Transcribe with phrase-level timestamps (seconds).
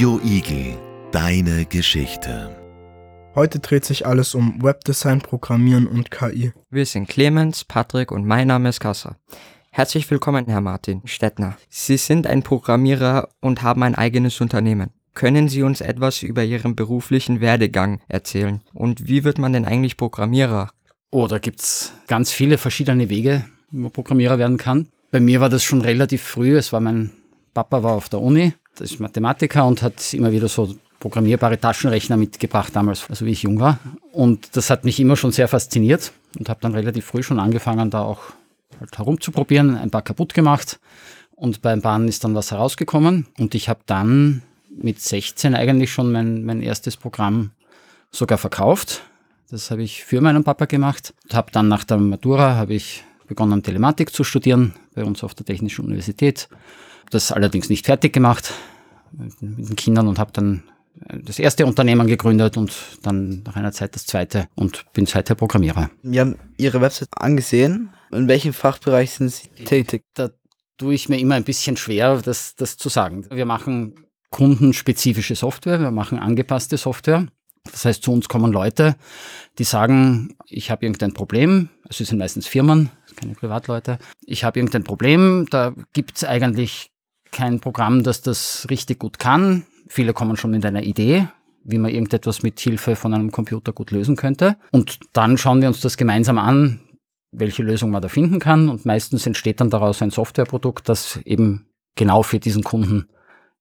[0.00, 0.78] Radio Igel,
[1.12, 2.56] deine Geschichte.
[3.34, 6.54] Heute dreht sich alles um Webdesign, Programmieren und KI.
[6.70, 9.16] Wir sind Clemens, Patrick und mein Name ist Kassa.
[9.70, 11.58] Herzlich willkommen, Herr Martin Stettner.
[11.68, 14.88] Sie sind ein Programmierer und haben ein eigenes Unternehmen.
[15.12, 18.62] Können Sie uns etwas über Ihren beruflichen Werdegang erzählen?
[18.72, 20.70] Und wie wird man denn eigentlich Programmierer?
[21.10, 24.88] Oh, da gibt's ganz viele verschiedene Wege, wie man Programmierer werden kann.
[25.10, 26.56] Bei mir war das schon relativ früh.
[26.56, 27.10] Es war mein
[27.52, 32.76] Papa war auf der Uni, ist Mathematiker und hat immer wieder so programmierbare Taschenrechner mitgebracht
[32.76, 33.78] damals, also wie ich jung war.
[34.12, 37.90] Und das hat mich immer schon sehr fasziniert und habe dann relativ früh schon angefangen,
[37.90, 38.20] da auch
[38.78, 40.78] halt herumzuprobieren, ein paar kaputt gemacht.
[41.34, 43.26] Und beim Bahnen ist dann was herausgekommen.
[43.38, 47.50] Und ich habe dann mit 16 eigentlich schon mein, mein erstes Programm
[48.10, 49.02] sogar verkauft.
[49.50, 51.14] Das habe ich für meinen Papa gemacht.
[51.24, 55.34] Und habe dann nach der Matura habe ich begonnen, Telematik zu studieren bei uns auf
[55.34, 56.48] der Technischen Universität.
[57.10, 58.52] Das allerdings nicht fertig gemacht
[59.12, 60.62] mit den Kindern und habe dann
[61.24, 65.90] das erste Unternehmen gegründet und dann nach einer Zeit das zweite und bin seither Programmierer.
[66.02, 67.90] Wir haben Ihre Website angesehen.
[68.10, 70.04] In welchem Fachbereich sind Sie tätig?
[70.14, 70.30] Da
[70.78, 73.26] tue ich mir immer ein bisschen schwer, das, das zu sagen.
[73.30, 73.94] Wir machen
[74.30, 77.26] kundenspezifische Software, wir machen angepasste Software.
[77.64, 78.96] Das heißt, zu uns kommen Leute,
[79.58, 81.68] die sagen, ich habe irgendein Problem.
[81.84, 83.98] Also es sind meistens Firmen, keine Privatleute.
[84.24, 86.89] Ich habe irgendein Problem, da gibt es eigentlich
[87.40, 89.64] kein Programm, das das richtig gut kann.
[89.88, 91.26] Viele kommen schon mit einer Idee,
[91.64, 94.56] wie man irgendetwas mit Hilfe von einem Computer gut lösen könnte.
[94.72, 96.80] Und dann schauen wir uns das gemeinsam an,
[97.32, 98.68] welche Lösung man da finden kann.
[98.68, 101.66] Und meistens entsteht dann daraus ein Softwareprodukt, das eben
[101.96, 103.08] genau für diesen Kunden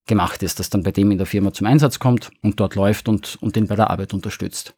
[0.08, 3.08] gemacht ist, das dann bei dem in der Firma zum Einsatz kommt und dort läuft
[3.08, 4.76] und, und den bei der Arbeit unterstützt.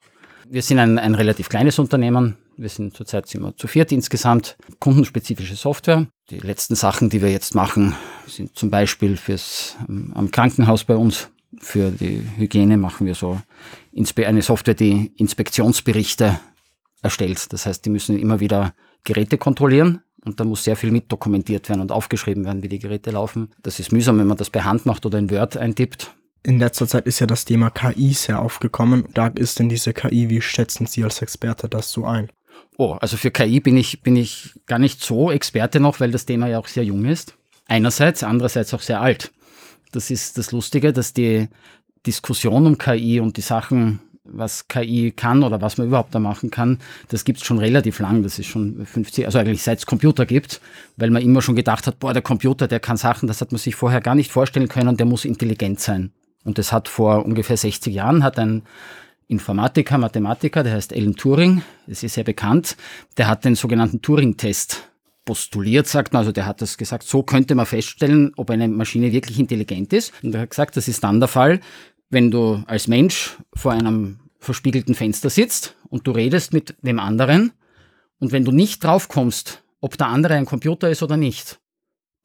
[0.47, 2.37] Wir sind ein, ein relativ kleines Unternehmen.
[2.57, 4.57] Wir sind zurzeit sind wir zu viert insgesamt.
[4.79, 6.07] Kundenspezifische Software.
[6.29, 7.95] Die letzten Sachen, die wir jetzt machen,
[8.27, 11.29] sind zum Beispiel fürs ähm, am Krankenhaus bei uns.
[11.59, 13.41] Für die Hygiene machen wir so
[13.93, 16.39] eine Software, die Inspektionsberichte
[17.01, 17.51] erstellt.
[17.51, 18.73] Das heißt, die müssen immer wieder
[19.03, 22.79] Geräte kontrollieren und da muss sehr viel mit dokumentiert werden und aufgeschrieben werden, wie die
[22.79, 23.49] Geräte laufen.
[23.63, 26.15] Das ist mühsam, wenn man das per Hand macht oder in Word eintippt.
[26.43, 29.05] In letzter Zeit ist ja das Thema KI sehr aufgekommen.
[29.13, 32.31] Da ist denn diese KI, wie schätzen Sie als Experte das so ein?
[32.77, 36.25] Oh, also für KI bin ich, bin ich gar nicht so Experte noch, weil das
[36.25, 37.35] Thema ja auch sehr jung ist.
[37.67, 39.31] Einerseits, andererseits auch sehr alt.
[39.91, 41.47] Das ist das Lustige, dass die
[42.05, 46.49] Diskussion um KI und die Sachen, was KI kann oder was man überhaupt da machen
[46.49, 46.79] kann,
[47.09, 48.23] das gibt es schon relativ lang.
[48.23, 50.61] Das ist schon 50, also eigentlich seit es Computer gibt,
[50.97, 53.59] weil man immer schon gedacht hat, boah, der Computer, der kann Sachen, das hat man
[53.59, 56.11] sich vorher gar nicht vorstellen können, der muss intelligent sein.
[56.43, 58.63] Und das hat vor ungefähr 60 Jahren hat ein
[59.31, 62.75] Informatiker, Mathematiker, der heißt Alan Turing, das ist sehr bekannt,
[63.17, 64.89] der hat den sogenannten Turing-Test
[65.23, 69.13] postuliert, sagt man, also der hat das gesagt, so könnte man feststellen, ob eine Maschine
[69.13, 70.11] wirklich intelligent ist.
[70.21, 71.61] Und er hat gesagt, das ist dann der Fall,
[72.09, 77.53] wenn du als Mensch vor einem verspiegelten Fenster sitzt und du redest mit dem anderen.
[78.19, 81.59] Und wenn du nicht drauf kommst, ob der andere ein Computer ist oder nicht,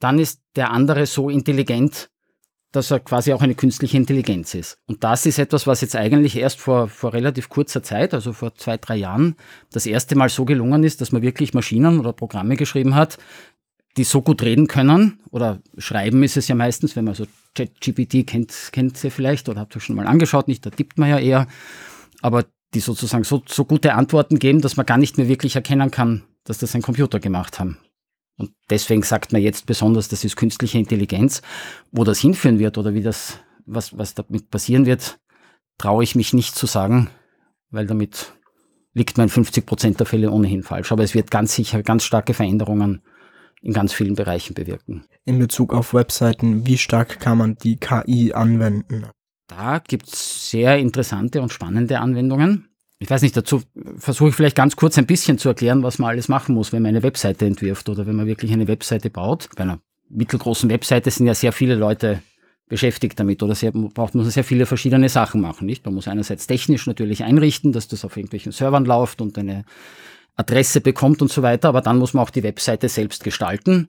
[0.00, 2.11] dann ist der andere so intelligent,
[2.72, 4.78] dass er quasi auch eine künstliche Intelligenz ist.
[4.87, 8.54] Und das ist etwas, was jetzt eigentlich erst vor, vor relativ kurzer Zeit, also vor
[8.54, 9.37] zwei, drei Jahren,
[9.72, 13.19] das erste Mal so gelungen ist, dass man wirklich Maschinen oder Programme geschrieben hat,
[13.97, 18.26] die so gut reden können, oder schreiben ist es ja meistens, wenn man so ChatGPT
[18.26, 21.19] kennt, kennt sie vielleicht oder habt ihr schon mal angeschaut, nicht, da tippt man ja
[21.19, 21.47] eher,
[22.21, 22.44] aber
[22.75, 26.25] die sozusagen so, so gute Antworten geben, dass man gar nicht mehr wirklich erkennen kann,
[26.44, 27.78] dass das ein Computer gemacht haben.
[28.39, 31.43] Und deswegen sagt man jetzt besonders, das ist künstliche Intelligenz.
[31.91, 35.19] Wo das hinführen wird oder wie das, was, was damit passieren wird,
[35.79, 37.11] traue ich mich nicht zu sagen,
[37.71, 38.35] weil damit
[38.93, 40.93] liegt man in 50 Prozent der Fälle ohnehin falsch.
[40.93, 43.03] Aber es wird ganz sicher ganz starke Veränderungen
[43.63, 45.05] in ganz vielen Bereichen bewirken.
[45.25, 49.07] In Bezug auf Webseiten, wie stark kann man die KI anwenden?
[49.49, 52.69] Da gibt es sehr interessante und spannende Anwendungen
[52.99, 53.62] ich weiß nicht, dazu
[53.99, 56.83] versuche ich vielleicht ganz kurz ein bisschen zu erklären, was man alles machen muss, wenn
[56.83, 59.49] man eine Webseite entwirft oder wenn man wirklich eine Webseite baut.
[59.55, 62.23] Bei einer mittelgroßen Webseite sind ja sehr viele Leute
[62.69, 65.85] beschäftigt damit oder sehr, braucht man sehr viele verschiedene Sachen machen, nicht?
[65.85, 69.65] Man muss einerseits technisch natürlich einrichten, dass das auf irgendwelchen Servern läuft und eine
[70.37, 73.88] Adresse bekommt und so weiter, aber dann muss man auch die Webseite selbst gestalten.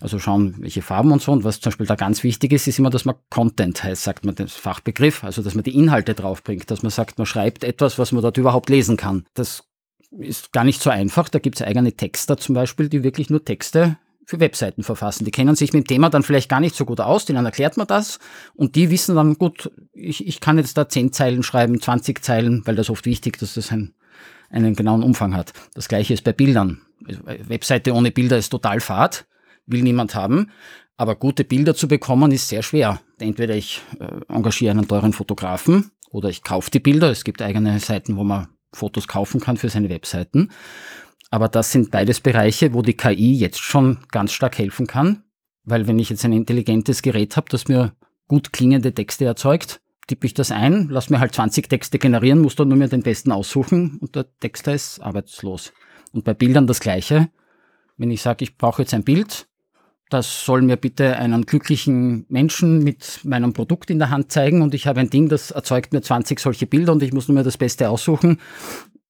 [0.00, 1.32] Also schauen, welche Farben und so.
[1.32, 4.24] Und was zum Beispiel da ganz wichtig ist, ist immer, dass man Content heißt, sagt
[4.24, 7.98] man den Fachbegriff, also dass man die Inhalte draufbringt, dass man sagt, man schreibt etwas,
[7.98, 9.26] was man dort überhaupt lesen kann.
[9.34, 9.64] Das
[10.18, 11.28] ist gar nicht so einfach.
[11.28, 15.24] Da gibt es eigene Texter zum Beispiel, die wirklich nur Texte für Webseiten verfassen.
[15.24, 17.76] Die kennen sich mit dem Thema dann vielleicht gar nicht so gut aus, denen erklärt
[17.76, 18.18] man das
[18.54, 22.62] und die wissen dann, gut, ich, ich kann jetzt da 10 Zeilen schreiben, 20 Zeilen,
[22.66, 23.94] weil das oft wichtig, dass das ein
[24.50, 25.52] einen genauen Umfang hat.
[25.74, 26.80] Das gleiche ist bei Bildern.
[27.46, 29.26] Webseite ohne Bilder ist total fad,
[29.66, 30.50] will niemand haben.
[30.96, 33.00] Aber gute Bilder zu bekommen ist sehr schwer.
[33.18, 37.10] Entweder ich äh, engagiere einen teuren Fotografen oder ich kaufe die Bilder.
[37.10, 40.50] Es gibt eigene Seiten, wo man Fotos kaufen kann für seine Webseiten.
[41.30, 45.22] Aber das sind beides Bereiche, wo die KI jetzt schon ganz stark helfen kann.
[45.64, 47.92] Weil wenn ich jetzt ein intelligentes Gerät habe, das mir
[48.26, 52.56] gut klingende Texte erzeugt, tippe ich das ein, lass mir halt 20 Texte generieren, muss
[52.56, 55.72] dann nur mir den besten aussuchen und der Texter ist arbeitslos.
[56.12, 57.28] Und bei Bildern das Gleiche.
[57.96, 59.46] Wenn ich sage, ich brauche jetzt ein Bild,
[60.08, 64.74] das soll mir bitte einen glücklichen Menschen mit meinem Produkt in der Hand zeigen und
[64.74, 67.44] ich habe ein Ding, das erzeugt mir 20 solche Bilder und ich muss nur mir
[67.44, 68.40] das Beste aussuchen,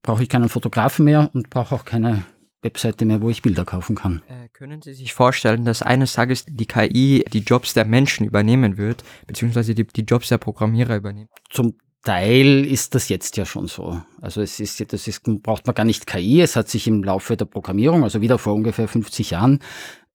[0.02, 2.24] brauche ich keinen Fotografen mehr und brauche auch keine
[2.62, 4.22] Webseite mehr, wo ich Bilder kaufen kann.
[4.28, 8.76] Äh, können Sie sich vorstellen, dass eines Tages die KI die Jobs der Menschen übernehmen
[8.76, 11.28] wird, beziehungsweise die, die Jobs der Programmierer übernehmen?
[11.50, 14.00] Zum Teil ist das jetzt ja schon so.
[14.20, 16.40] Also es ist, das ist, braucht man gar nicht KI.
[16.40, 19.60] Es hat sich im Laufe der Programmierung, also wieder vor ungefähr 50 Jahren,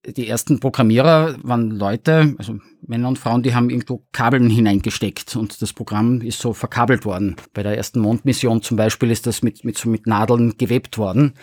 [0.06, 5.62] die ersten Programmierer waren Leute, also Männer und Frauen, die haben irgendwo Kabeln hineingesteckt und
[5.62, 7.38] das Programm ist so verkabelt worden.
[7.54, 11.36] Bei der ersten Mondmission zum Beispiel ist das mit, mit so mit Nadeln gewebt worden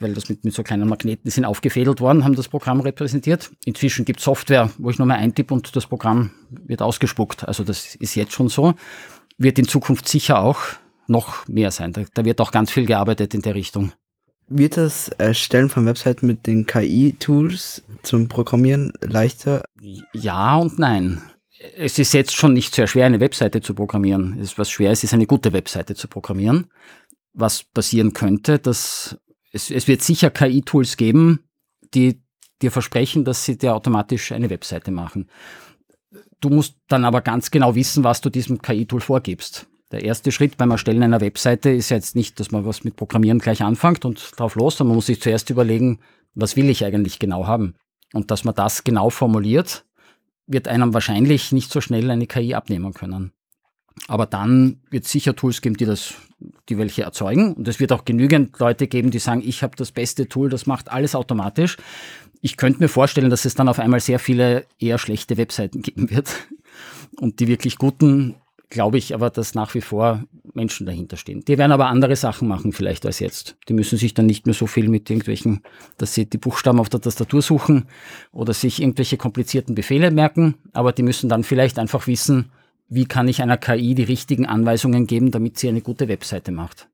[0.00, 3.50] weil das mit, mit so kleinen Magneten sind aufgefädelt worden, haben das Programm repräsentiert.
[3.64, 7.46] Inzwischen gibt es Software, wo ich nur mal eintippe und das Programm wird ausgespuckt.
[7.46, 8.74] Also das ist jetzt schon so.
[9.38, 10.60] Wird in Zukunft sicher auch
[11.06, 11.92] noch mehr sein.
[11.92, 13.92] Da, da wird auch ganz viel gearbeitet in der Richtung.
[14.48, 19.62] Wird das Erstellen von Webseiten mit den KI-Tools zum Programmieren leichter?
[20.12, 21.20] Ja und nein.
[21.76, 24.38] Es ist jetzt schon nicht sehr schwer, eine Webseite zu programmieren.
[24.38, 26.68] Es ist was schwer ist, ist eine gute Webseite zu programmieren.
[27.34, 29.18] Was passieren könnte, dass
[29.52, 31.40] es, es wird sicher KI-Tools geben,
[31.94, 32.20] die
[32.62, 35.28] dir versprechen, dass sie dir automatisch eine Webseite machen.
[36.40, 39.66] Du musst dann aber ganz genau wissen, was du diesem KI-Tool vorgibst.
[39.90, 43.38] Der erste Schritt beim Erstellen einer Webseite ist jetzt nicht, dass man was mit Programmieren
[43.38, 46.00] gleich anfängt und drauf los, sondern man muss sich zuerst überlegen,
[46.34, 47.74] was will ich eigentlich genau haben.
[48.12, 49.86] Und dass man das genau formuliert,
[50.46, 53.32] wird einem wahrscheinlich nicht so schnell eine KI abnehmen können.
[54.06, 56.14] Aber dann wird es sicher Tools geben, die das,
[56.68, 57.54] die welche erzeugen.
[57.54, 60.66] Und es wird auch genügend Leute geben, die sagen, ich habe das beste Tool, das
[60.66, 61.76] macht alles automatisch.
[62.40, 66.10] Ich könnte mir vorstellen, dass es dann auf einmal sehr viele eher schlechte Webseiten geben
[66.10, 66.30] wird.
[67.20, 68.36] Und die wirklich guten,
[68.70, 70.24] glaube ich aber, dass nach wie vor
[70.54, 71.44] Menschen dahinter stehen.
[71.46, 73.56] Die werden aber andere Sachen machen vielleicht als jetzt.
[73.68, 75.62] Die müssen sich dann nicht mehr so viel mit irgendwelchen,
[75.96, 77.86] dass sie die Buchstaben auf der Tastatur suchen
[78.32, 82.50] oder sich irgendwelche komplizierten Befehle merken, aber die müssen dann vielleicht einfach wissen,
[82.88, 86.88] wie kann ich einer KI die richtigen Anweisungen geben, damit sie eine gute Webseite macht.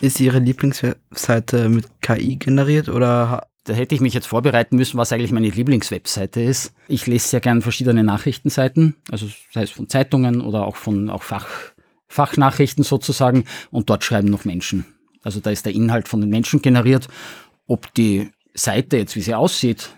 [0.00, 3.46] Ist Ihre Lieblingswebseite mit KI generiert oder?
[3.64, 6.72] Da hätte ich mich jetzt vorbereiten müssen, was eigentlich meine Lieblingswebseite ist.
[6.86, 11.24] Ich lese sehr gern verschiedene Nachrichtenseiten, also sei es von Zeitungen oder auch von auch
[11.24, 11.48] Fach,
[12.06, 14.86] Fachnachrichten sozusagen, und dort schreiben noch Menschen.
[15.24, 17.08] Also da ist der Inhalt von den Menschen generiert.
[17.66, 19.90] Ob die Seite jetzt, wie sie aussieht,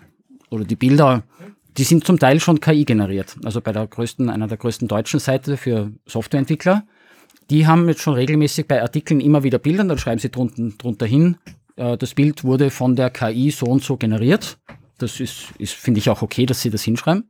[0.49, 1.21] oder die Bilder
[1.77, 3.35] die sind zum Teil schon KI generiert.
[3.43, 6.83] Also bei der größten, einer der größten deutschen Seite für Softwareentwickler.
[7.49, 11.05] Die haben jetzt schon regelmäßig bei Artikeln immer wieder Bilder, dann schreiben sie drunten, drunter
[11.05, 11.37] hin,
[11.79, 14.57] äh, das Bild wurde von der KI so und so generiert.
[14.97, 17.29] Das ist, ist finde ich auch okay, dass sie das hinschreiben.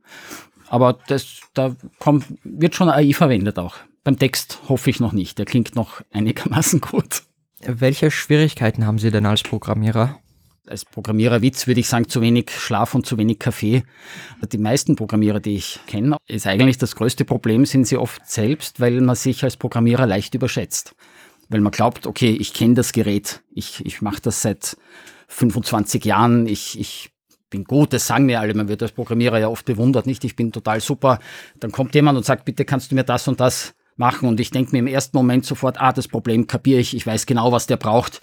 [0.68, 3.76] Aber das, da kommt, wird schon AI verwendet auch.
[4.04, 5.38] Beim Text hoffe ich noch nicht.
[5.38, 7.22] Der klingt noch einigermaßen gut.
[7.60, 10.18] Welche Schwierigkeiten haben Sie denn als Programmierer?
[10.66, 13.82] Als Programmiererwitz würde ich sagen, zu wenig Schlaf und zu wenig Kaffee.
[14.52, 18.80] Die meisten Programmierer, die ich kenne, ist eigentlich das größte Problem, sind sie oft selbst,
[18.80, 20.94] weil man sich als Programmierer leicht überschätzt.
[21.48, 24.76] Weil man glaubt, okay, ich kenne das Gerät, ich, ich mache das seit
[25.28, 27.10] 25 Jahren, ich, ich
[27.50, 30.24] bin gut, das sagen mir alle, man wird als Programmierer ja oft bewundert, nicht?
[30.24, 31.18] Ich bin total super.
[31.58, 34.50] Dann kommt jemand und sagt, bitte kannst du mir das und das machen und ich
[34.50, 37.66] denke mir im ersten Moment sofort, ah, das Problem kapiere ich, ich weiß genau, was
[37.66, 38.20] der braucht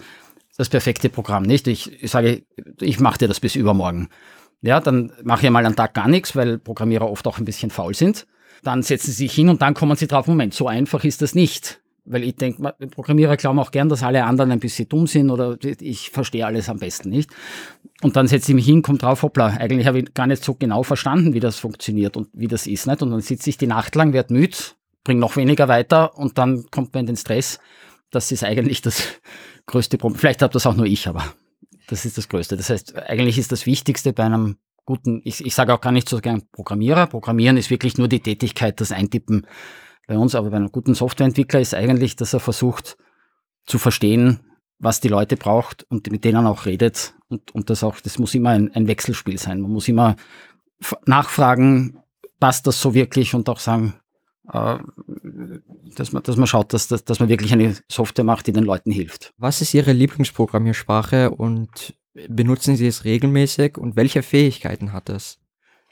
[0.58, 1.66] das perfekte Programm, nicht?
[1.68, 2.42] Ich, ich sage,
[2.80, 4.08] ich mache dir das bis übermorgen.
[4.60, 7.70] Ja, dann mache ich mal einen Tag gar nichts, weil Programmierer oft auch ein bisschen
[7.70, 8.26] faul sind.
[8.64, 11.36] Dann setzen sie sich hin und dann kommen sie drauf, Moment, so einfach ist das
[11.36, 11.80] nicht.
[12.04, 15.58] Weil ich denke, Programmierer glauben auch gern, dass alle anderen ein bisschen dumm sind oder
[15.62, 17.30] ich verstehe alles am besten nicht.
[18.02, 20.54] Und dann setze ich mich hin, komme drauf, hoppla, eigentlich habe ich gar nicht so
[20.54, 22.86] genau verstanden, wie das funktioniert und wie das ist.
[22.86, 23.02] Nicht?
[23.02, 24.56] Und dann sitze ich die Nacht lang, werde müde,
[25.04, 27.60] bringe noch weniger weiter und dann kommt man in den Stress.
[28.10, 29.02] Das ist eigentlich das
[29.66, 30.18] größte Problem.
[30.18, 31.24] Vielleicht habe das auch nur ich, aber
[31.88, 32.56] das ist das Größte.
[32.56, 36.08] Das heißt, eigentlich ist das Wichtigste bei einem guten, ich, ich sage auch gar nicht
[36.08, 37.06] so gern Programmierer.
[37.06, 39.46] Programmieren ist wirklich nur die Tätigkeit, das Eintippen
[40.06, 42.96] bei uns, aber bei einem guten Softwareentwickler ist eigentlich, dass er versucht
[43.66, 44.40] zu verstehen,
[44.78, 47.14] was die Leute braucht und mit denen auch redet.
[47.28, 49.60] Und, und das auch, das muss immer ein, ein Wechselspiel sein.
[49.60, 50.16] Man muss immer
[51.04, 51.98] nachfragen,
[52.40, 53.94] passt das so wirklich und auch sagen,
[54.50, 54.78] äh,
[55.96, 58.64] dass man, dass man schaut, dass, dass, dass man wirklich eine Software macht, die den
[58.64, 59.32] Leuten hilft.
[59.38, 61.94] Was ist Ihre Lieblingsprogrammiersprache und
[62.28, 65.38] benutzen Sie es regelmäßig und welche Fähigkeiten hat es?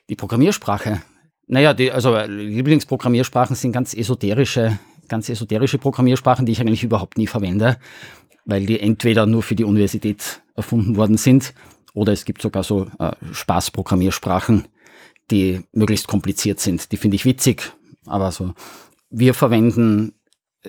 [0.08, 1.02] Die Programmiersprache.
[1.46, 7.26] Naja, die, also Lieblingsprogrammiersprachen sind ganz esoterische, ganz esoterische Programmiersprachen, die ich eigentlich überhaupt nie
[7.26, 7.78] verwende,
[8.44, 11.54] weil die entweder nur für die Universität erfunden worden sind
[11.94, 14.66] oder es gibt sogar so äh, Spaßprogrammiersprachen,
[15.30, 16.92] die möglichst kompliziert sind.
[16.92, 17.72] Die finde ich witzig,
[18.06, 18.52] aber so.
[19.18, 20.12] Wir verwenden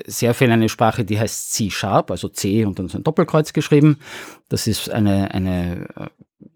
[0.05, 3.99] sehr viel eine Sprache, die heißt C-Sharp, also C und dann so ein Doppelkreuz geschrieben.
[4.47, 5.89] Das ist eine, eine,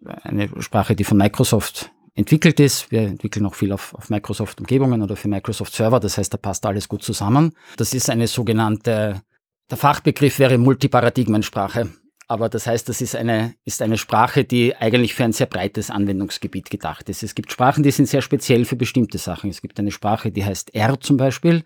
[0.06, 2.92] äh, eine Sprache, die von Microsoft entwickelt ist.
[2.92, 6.00] Wir entwickeln auch viel auf, auf Microsoft-Umgebungen oder für Microsoft Server.
[6.00, 7.52] Das heißt, da passt alles gut zusammen.
[7.76, 9.22] Das ist eine sogenannte,
[9.70, 11.90] der Fachbegriff wäre Multiparadigmensprache.
[12.32, 15.90] Aber das heißt, das ist eine, ist eine Sprache, die eigentlich für ein sehr breites
[15.90, 17.24] Anwendungsgebiet gedacht ist.
[17.24, 19.50] Es gibt Sprachen, die sind sehr speziell für bestimmte Sachen.
[19.50, 21.66] Es gibt eine Sprache, die heißt R zum Beispiel,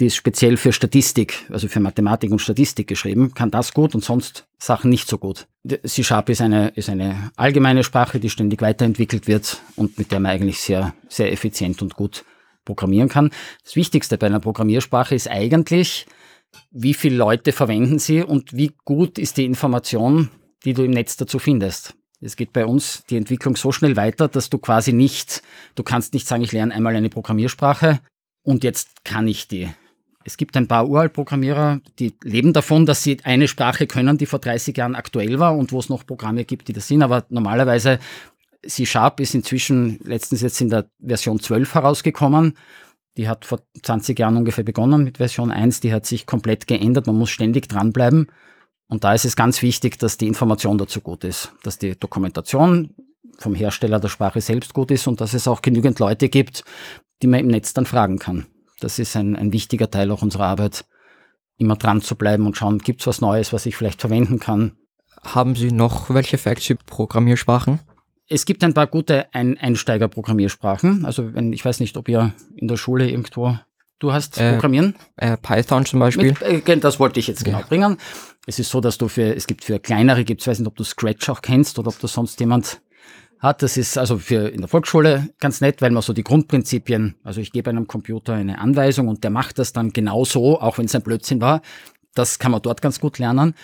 [0.00, 4.02] die ist speziell für Statistik, also für Mathematik und Statistik geschrieben, kann das gut und
[4.02, 5.46] sonst Sachen nicht so gut.
[5.84, 10.32] C-Sharp ist eine, ist eine allgemeine Sprache, die ständig weiterentwickelt wird und mit der man
[10.32, 12.24] eigentlich sehr, sehr effizient und gut
[12.64, 13.30] programmieren kann.
[13.62, 16.06] Das Wichtigste bei einer Programmiersprache ist eigentlich,
[16.70, 20.30] wie viele Leute verwenden sie und wie gut ist die Information,
[20.64, 21.94] die du im Netz dazu findest.
[22.20, 25.42] Es geht bei uns die Entwicklung so schnell weiter, dass du quasi nicht,
[25.74, 28.00] du kannst nicht sagen, ich lerne einmal eine Programmiersprache
[28.42, 29.68] und jetzt kann ich die.
[30.22, 34.38] Es gibt ein paar Uralt-Programmierer, die leben davon, dass sie eine Sprache können, die vor
[34.38, 37.02] 30 Jahren aktuell war und wo es noch Programme gibt, die das sind.
[37.02, 37.98] Aber normalerweise,
[38.66, 42.54] C-Sharp ist inzwischen letztens jetzt in der Version 12 herausgekommen
[43.20, 45.80] die hat vor 20 Jahren ungefähr begonnen mit Version 1.
[45.80, 47.06] Die hat sich komplett geändert.
[47.06, 48.28] Man muss ständig dranbleiben.
[48.88, 52.94] Und da ist es ganz wichtig, dass die Information dazu gut ist, dass die Dokumentation
[53.36, 56.64] vom Hersteller der Sprache selbst gut ist und dass es auch genügend Leute gibt,
[57.20, 58.46] die man im Netz dann fragen kann.
[58.80, 60.86] Das ist ein, ein wichtiger Teil auch unserer Arbeit,
[61.58, 64.78] immer dran zu bleiben und schauen, gibt es was Neues, was ich vielleicht verwenden kann.
[65.22, 67.80] Haben Sie noch welche Facts über Programmiersprachen?
[68.32, 71.04] Es gibt ein paar gute ein Einsteiger-Programmiersprachen.
[71.04, 73.58] Also wenn, ich weiß nicht, ob ihr in der Schule irgendwo,
[73.98, 74.94] du hast äh, Programmieren?
[75.16, 76.36] Äh, Python zum Beispiel.
[76.40, 77.66] Mit, äh, das wollte ich jetzt genau ja.
[77.66, 77.98] bringen.
[78.46, 80.76] Es ist so, dass du für, es gibt für kleinere, gibt es, weiß nicht, ob
[80.76, 82.80] du Scratch auch kennst oder ob du sonst jemand
[83.40, 83.64] hat.
[83.64, 87.40] Das ist also für in der Volksschule ganz nett, weil man so die Grundprinzipien, also
[87.40, 90.94] ich gebe einem Computer eine Anweisung und der macht das dann genauso, auch wenn es
[90.94, 91.62] ein Blödsinn war.
[92.14, 93.54] Das kann man dort ganz gut lernen.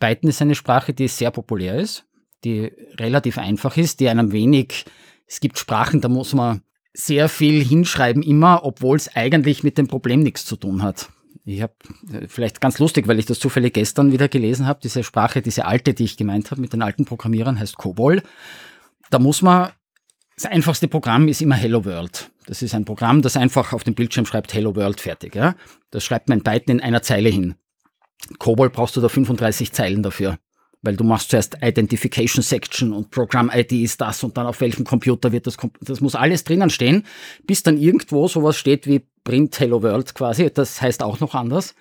[0.00, 2.05] Python ist eine Sprache, die sehr populär ist
[2.44, 4.84] die relativ einfach ist, die einem wenig,
[5.26, 6.62] es gibt Sprachen, da muss man
[6.92, 11.10] sehr viel hinschreiben immer, obwohl es eigentlich mit dem Problem nichts zu tun hat.
[11.44, 11.74] Ich habe
[12.12, 15.66] äh, vielleicht ganz lustig, weil ich das zufällig gestern wieder gelesen habe, diese Sprache, diese
[15.66, 18.22] alte, die ich gemeint habe mit den alten Programmierern, heißt COBOL.
[19.10, 19.70] Da muss man,
[20.34, 22.30] das einfachste Programm ist immer Hello World.
[22.46, 25.34] Das ist ein Programm, das einfach auf dem Bildschirm schreibt Hello World fertig.
[25.34, 25.54] Ja?
[25.90, 27.54] Das schreibt man Python in einer Zeile hin.
[28.38, 30.38] COBOL brauchst du da 35 Zeilen dafür
[30.86, 34.84] weil du machst zuerst Identification Section und Programm ID ist das und dann auf welchem
[34.84, 37.04] Computer wird das, das muss alles drinnen stehen,
[37.44, 41.74] bis dann irgendwo sowas steht wie Print Hello World quasi, das heißt auch noch anders.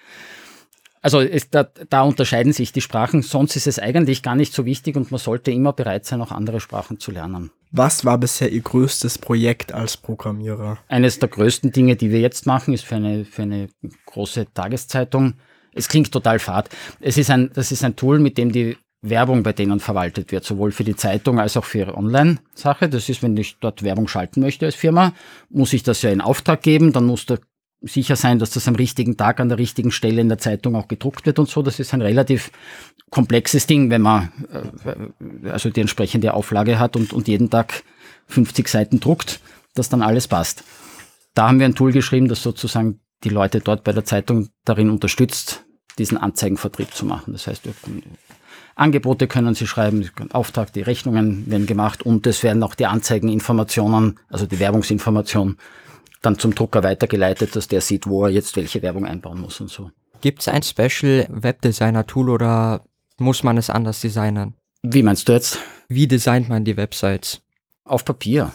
[1.06, 4.66] Also ist, da, da unterscheiden sich die Sprachen, sonst ist es eigentlich gar nicht so
[4.66, 7.52] wichtig und man sollte immer bereit sein, auch andere Sprachen zu lernen.
[7.70, 10.80] Was war bisher Ihr größtes Projekt als Programmierer?
[10.88, 13.68] Eines der größten Dinge, die wir jetzt machen, ist für eine, für eine
[14.08, 15.36] große Tageszeitung.
[15.74, 16.70] Es klingt total fad.
[17.02, 18.76] Es ist ein, das ist ein Tool, mit dem die
[19.10, 22.90] Werbung bei denen verwaltet wird, sowohl für die Zeitung als auch für ihre Online-Sache.
[22.90, 25.14] Das ist, wenn ich dort Werbung schalten möchte als Firma,
[25.50, 27.38] muss ich das ja in Auftrag geben, dann muss da
[27.82, 30.88] sicher sein, dass das am richtigen Tag an der richtigen Stelle in der Zeitung auch
[30.88, 31.62] gedruckt wird und so.
[31.62, 32.52] Das ist ein relativ
[33.12, 34.32] komplexes Ding, wenn man
[34.84, 37.84] äh, also die entsprechende Auflage hat und, und jeden Tag
[38.28, 39.40] 50 Seiten druckt,
[39.76, 40.64] dass dann alles passt.
[41.36, 44.90] Da haben wir ein Tool geschrieben, das sozusagen die Leute dort bei der Zeitung darin
[44.90, 45.64] unterstützt,
[45.98, 47.34] diesen Anzeigenvertrieb zu machen.
[47.34, 47.68] Das heißt,
[48.76, 54.20] Angebote können Sie schreiben, Auftrag, die Rechnungen werden gemacht und es werden auch die Anzeigeninformationen,
[54.30, 55.58] also die Werbungsinformation,
[56.22, 59.70] dann zum Drucker weitergeleitet, dass der sieht, wo er jetzt welche Werbung einbauen muss und
[59.70, 59.92] so.
[60.20, 62.84] Gibt es ein Special Webdesigner-Tool oder
[63.18, 64.56] muss man es anders designen?
[64.84, 65.60] Wie meinst du jetzt?
[65.88, 67.42] Wie designt man die Websites?
[67.86, 68.52] Auf Papier.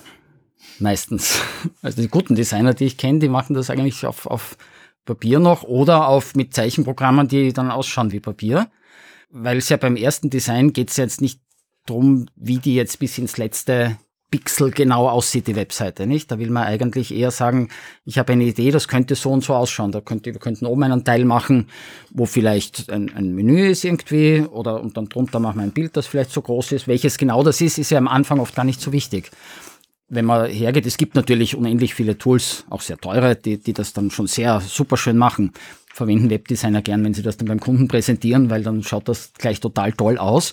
[0.78, 1.40] Meistens.
[1.82, 4.56] Also die guten Designer, die ich kenne, die machen das eigentlich auf, auf
[5.04, 8.70] Papier noch oder auf mit Zeichenprogrammen, die dann ausschauen wie Papier
[9.30, 11.40] weil es ja beim ersten Design geht es jetzt nicht
[11.86, 13.96] drum, wie die jetzt bis ins letzte
[14.30, 16.30] Pixel genau aussieht, die Webseite, nicht?
[16.30, 17.68] Da will man eigentlich eher sagen,
[18.04, 19.90] ich habe eine Idee, das könnte so und so ausschauen.
[19.90, 21.68] Da könnte, wir könnten oben einen Teil machen,
[22.10, 25.96] wo vielleicht ein, ein Menü ist irgendwie, oder und dann drunter machen wir ein Bild,
[25.96, 26.86] das vielleicht so groß ist.
[26.86, 29.30] Welches genau das ist, ist ja am Anfang oft gar nicht so wichtig.
[30.08, 33.92] Wenn man hergeht, es gibt natürlich unendlich viele Tools, auch sehr teure, die, die das
[33.92, 35.52] dann schon sehr super schön machen
[35.92, 39.60] verwenden Webdesigner gern, wenn sie das dann beim Kunden präsentieren, weil dann schaut das gleich
[39.60, 40.52] total toll aus.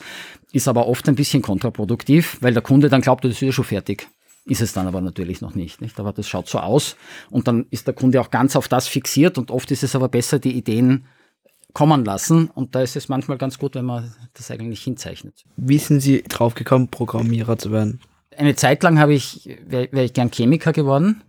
[0.52, 3.66] Ist aber oft ein bisschen kontraproduktiv, weil der Kunde dann glaubt, das ist ja schon
[3.66, 4.08] fertig.
[4.46, 6.00] Ist es dann aber natürlich noch nicht, nicht.
[6.00, 6.96] Aber das schaut so aus
[7.30, 10.08] und dann ist der Kunde auch ganz auf das fixiert und oft ist es aber
[10.08, 11.06] besser, die Ideen
[11.74, 15.44] kommen lassen und da ist es manchmal ganz gut, wenn man das eigentlich hinzeichnet.
[15.58, 18.00] Wie sind Sie drauf gekommen, Programmierer zu werden?
[18.36, 21.24] Eine Zeit lang habe ich, wäre wär ich gern Chemiker geworden,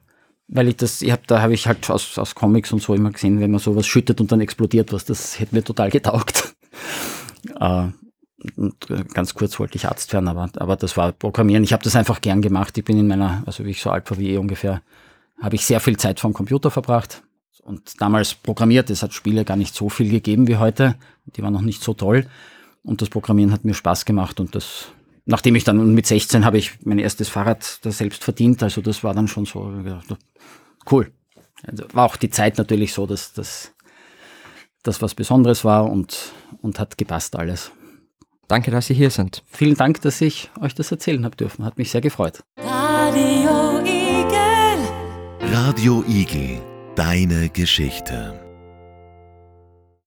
[0.49, 3.11] weil ich das, ich hab, da habe ich halt aus, aus Comics und so immer
[3.11, 6.55] gesehen, wenn man sowas schüttet und dann explodiert was, das hätte mir total getaugt.
[7.61, 11.65] äh, äh, ganz kurz wollte ich Arzt werden, aber, aber das war Programmieren.
[11.65, 12.77] Ich habe das einfach gern gemacht.
[12.79, 14.83] Ich bin in meiner, also wie ich so alt war wie eh ungefähr,
[15.41, 17.23] habe ich sehr viel Zeit vom Computer verbracht
[17.63, 18.91] und damals programmiert.
[18.91, 20.95] Es hat Spiele gar nicht so viel gegeben wie heute.
[21.37, 22.27] Die waren noch nicht so toll.
[22.83, 24.87] Und das Programmieren hat mir Spaß gemacht und das,
[25.29, 28.63] nachdem ich dann mit 16 habe ich mein erstes Fahrrad da selbst verdient.
[28.63, 29.73] Also das war dann schon so
[30.91, 31.13] cool.
[31.63, 33.73] Also war auch die Zeit natürlich so, dass das
[35.03, 36.33] was Besonderes war und,
[36.63, 37.71] und hat gepasst alles.
[38.49, 39.45] Danke, dass Sie hier sind.
[39.47, 41.67] Vielen Dank, dass ich euch das erzählen habe dürfen.
[41.67, 42.43] Hat mich sehr gefreut.
[42.57, 45.53] Radio Igel.
[45.53, 46.63] Radio Igel.
[46.97, 48.48] Deine Geschichte.